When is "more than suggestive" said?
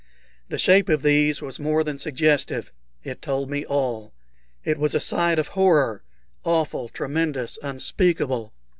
1.59-2.71